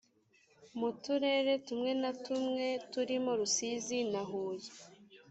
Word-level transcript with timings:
mu 0.79 0.89
turere 1.03 1.53
tumwe 1.67 1.91
na 2.01 2.11
tumwe 2.23 2.65
turimo 2.91 3.31
rusizi 3.39 3.99
na 4.11 4.21
huye 4.29 4.69